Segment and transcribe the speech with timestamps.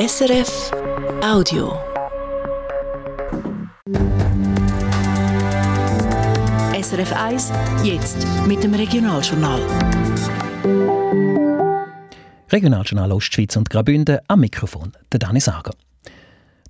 [0.00, 0.72] SRF
[1.22, 1.78] Audio.
[6.72, 7.52] SRF 1,
[7.84, 9.60] jetzt mit dem Regionaljournal.
[12.50, 15.72] Regionaljournal Ostschweiz und Graubünden am Mikrofon, der Dani Sager.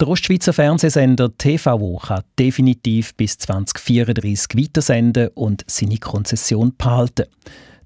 [0.01, 7.27] Der Ostschweizer Fernsehsender TVO kann definitiv bis 2034 weitersenden und seine Konzession behalten.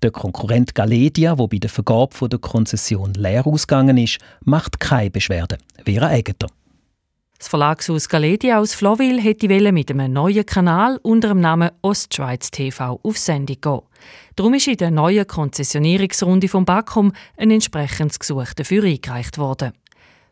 [0.04, 5.56] Der Konkurrent Galedia, wo bei der Vergabe der Konzession leer ausgegangen ist, macht keine Beschwerden.
[5.82, 6.48] Vera Egeter.
[7.38, 13.00] Das Verlagshaus Galedia aus Flowil hätte mit einem neuen Kanal unter dem Namen Ostschweiz TV
[13.02, 13.80] auf Sendung gehen.
[14.36, 19.72] Darum ist in der neuen Konzessionierungsrunde vom Backum ein entsprechendes Gesuch dafür eingereicht worden.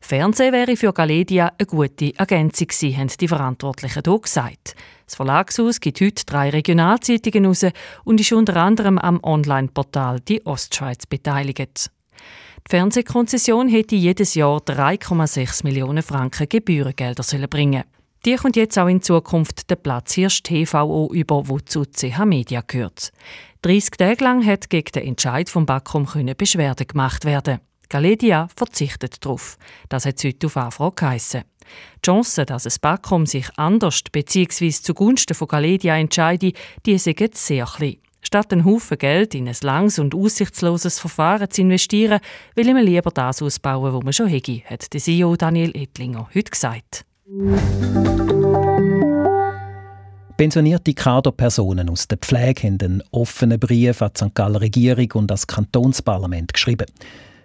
[0.04, 4.74] Fernsehen wäre für Galedia eine gute Ergänzung gewesen, haben die Verantwortlichen hier gesagt.
[5.06, 7.72] Das Verlagshaus gibt heute drei Regionalzeitungen heraus
[8.04, 11.90] und ist unter anderem am Online-Portal «Die Ostschweiz» beteiligt.
[12.66, 17.84] Die Fernsehkonzession hätte jedes Jahr 3,6 Millionen Franken Gebührengelder bringen
[18.24, 23.12] Die kommt jetzt auch in Zukunft der Platzhirsch TVO über, wo zu CH Media gehört.
[23.62, 27.60] 30 Tage lang hat gegen den Entscheid vom Backum Beschwerde gemacht werden.
[27.92, 29.58] Galedia verzichtet darauf.
[29.90, 31.42] Das hat heute auf Anfrage geheissen.
[31.96, 34.70] Die Chance, dass es Backum sich anders bzw.
[34.70, 37.98] zugunsten von Galedia entscheidet, die sind sehr klein.
[38.22, 42.20] Statt einen Haufen Geld in ein langes und aussichtsloses Verfahren zu investieren,
[42.54, 46.50] will man lieber das ausbauen, was man schon hätte, hat der CEO Daniel Ettlinger heute
[46.50, 47.04] gesagt.
[50.38, 54.34] Pensionierte Kaderpersonen aus der Pflege haben einen offenen Brief an die St.
[54.34, 56.86] Galler Regierung und das Kantonsparlament geschrieben.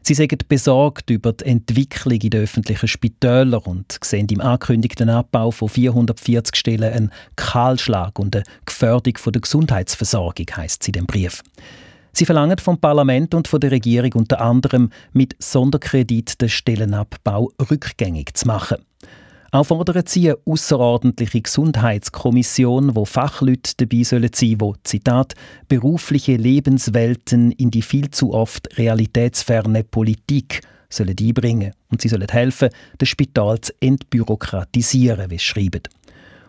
[0.08, 5.52] Sie sind besorgt über die Entwicklung in den öffentlichen Spitälern und sehen im angekündigten Abbau
[5.52, 11.44] von 440 Stellen einen Kahlschlag und eine Gefährdung der Gesundheitsversorgung, heisst sie in dem Brief.
[12.14, 18.34] Sie verlangen vom Parlament und von der Regierung unter anderem mit Sonderkredit den Stellenabbau rückgängig
[18.34, 18.78] zu machen.
[19.52, 25.36] Auch fordern sie eine außerordentliche Gesundheitskommission, wo Fachleute dabei sollen sein, wo Zitat
[25.70, 32.70] berufliche Lebenswelten in die viel zu oft realitätsferne Politik sollen einbringen und sie sollen helfen,
[32.98, 35.82] das Spital zu entbürokratisieren, wie es schreiben.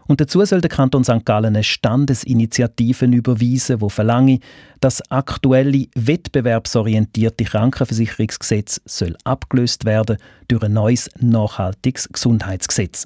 [0.09, 1.25] Und dazu soll der Kanton St.
[1.27, 4.41] Gallen eine Standesinitiative überweisen, wo verlange,
[4.81, 10.17] das aktuelle wettbewerbsorientierte Krankenversicherungsgesetz soll abgelöst werden
[10.49, 13.05] durch ein neues nachhaltiges Gesundheitsgesetz.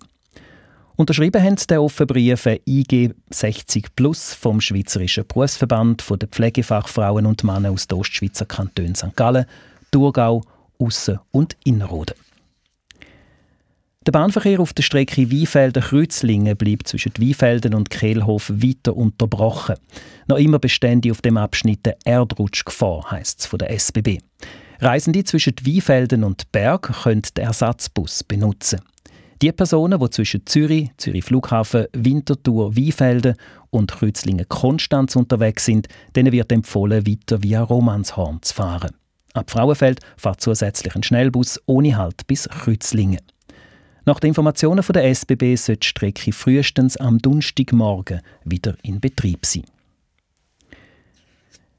[0.94, 7.72] Unterschrieben haben der offenen Briefe IG 60 Plus vom Schweizerischen Berufsverband der Pflegefachfrauen und Männer
[7.72, 9.16] aus den Ostschweizer Kantonen St.
[9.16, 9.46] Gallen,
[9.90, 10.42] Thurgau,
[10.78, 12.14] Aussen und Innerrhoden.
[14.04, 19.76] Der Bahnverkehr auf der Strecke Weinfelden-Kreuzlingen bleibt zwischen Weinfelden und Kehlhof weiter unterbrochen.
[20.26, 24.18] Noch immer bestände auf dem Abschnitt eine Erdrutschgefahr, heisst es von der SBB.
[24.80, 28.80] Reisende zwischen Weinfelden und Berg können den Ersatzbus benutzen.
[29.40, 33.36] Die Personen, die zwischen Zürich, Zürich Flughafen, Winterthur, Weinfelden
[33.70, 35.86] und Kreuzlingen Konstanz unterwegs sind,
[36.16, 38.90] denen wird empfohlen, weiter via Romanshorn zu fahren.
[39.34, 43.20] Ab Frauenfeld fährt zusätzlich ein Schnellbus ohne Halt bis Kreuzlingen.
[44.04, 49.46] Nach den Informationen von der SBB sollte die Strecke frühestens am Donnerstagmorgen wieder in Betrieb
[49.46, 49.64] sein.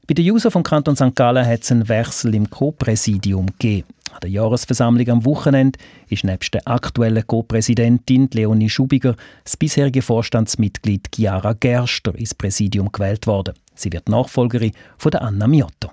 [0.06, 1.14] Bei den User vom Kanton St.
[1.14, 3.88] Gallen hat es einen Wechsel im Co-Präsidium gegeben.
[4.12, 11.08] An der Jahresversammlung am Wochenende ist nebst der aktuellen Co-Präsidentin Leonie Schubiger das bisherige Vorstandsmitglied
[11.14, 13.54] Chiara Gerster ins Präsidium gewählt worden.
[13.74, 15.90] Sie wird Nachfolgerin von der Anna Miotto.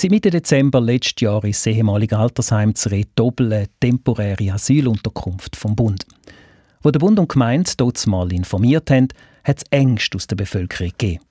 [0.00, 5.74] Seit Mitte Dezember letzten Jahr ist das ehemalige Altersheim zu Doppel eine temporäre Asylunterkunft vom
[5.74, 6.06] Bund.
[6.82, 9.08] Wo der Bund und Gemeinde dort mal informiert haben,
[9.42, 11.24] hat es Ängste aus der Bevölkerung gegeben.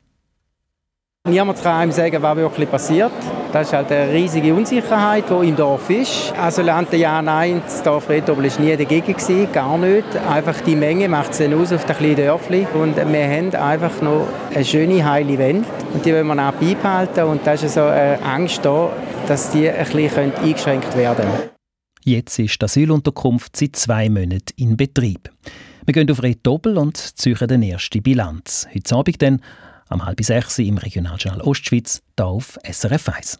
[1.30, 3.14] Niemand kann einem sagen, was wirklich passiert.
[3.54, 6.34] Das ist halt eine riesige Unsicherheit, die im Dorf ist.
[6.38, 10.06] Also lernt ja, nein, das Dorf Redobel war nie dagegen, gewesen, gar nicht.
[10.30, 12.68] Einfach die Menge macht es aus auf den kleinen Dörfli.
[12.74, 15.66] Und wir haben einfach noch eine schöne, heile Welt.
[15.94, 17.24] Und die wollen wir auch beibehalten.
[17.24, 18.90] Und da ist so eine Angst da,
[19.28, 21.50] dass die ein bisschen eingeschränkt werden können.
[22.04, 25.30] Jetzt ist die Asylunterkunft seit zwei Monaten in Betrieb.
[25.86, 28.68] Wir gehen auf Redobel und ziehen eine erste Bilanz.
[28.74, 29.42] Heute Abend dann
[29.90, 33.40] am halb sechs im Regionaljournal Ostschweiz, hier auf SRF 1.